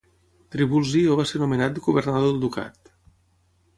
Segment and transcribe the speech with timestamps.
[0.53, 2.95] Trivulzio va ser nomenat governador del ducat.